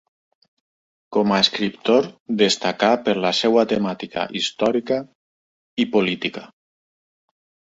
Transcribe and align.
Com 1.17 1.33
a 1.35 1.41
escriptor 1.43 2.07
destacà 2.39 2.89
per 3.09 3.15
la 3.25 3.33
seva 3.41 3.67
temàtica 3.75 4.25
històrica 4.41 4.99
i 5.85 5.89
política. 5.97 6.45